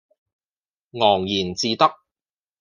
[0.93, 1.93] 昂然自得